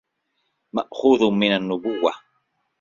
[0.73, 2.13] مَأْخُوذٌ مِنْ النَّبْوَةِ